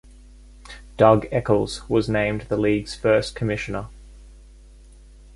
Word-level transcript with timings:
Doug 0.97 1.27
Echols 1.31 1.87
was 1.87 2.09
named 2.09 2.47
the 2.49 2.57
league's 2.57 2.95
first 2.95 3.35
Commissioner. 3.35 3.89